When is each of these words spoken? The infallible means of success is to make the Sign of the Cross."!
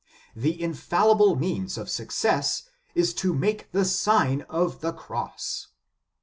The 0.35 0.59
infallible 0.59 1.35
means 1.35 1.77
of 1.77 1.87
success 1.87 2.63
is 2.95 3.13
to 3.13 3.35
make 3.35 3.71
the 3.71 3.85
Sign 3.85 4.41
of 4.49 4.79
the 4.81 4.93
Cross."! 4.93 5.67